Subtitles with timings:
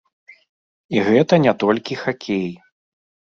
[0.95, 2.47] І гэта не толькі хакей.